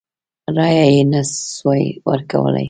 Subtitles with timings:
[0.55, 1.21] رایه یې نه
[1.53, 2.59] سوای ورکولای.